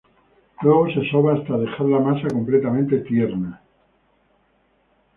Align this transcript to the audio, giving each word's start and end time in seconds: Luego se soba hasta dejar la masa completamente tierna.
Luego 0.63 0.87
se 0.87 1.07
soba 1.11 1.35
hasta 1.35 1.59
dejar 1.59 1.81
la 1.85 1.99
masa 1.99 2.27
completamente 2.27 2.97
tierna. 3.01 3.61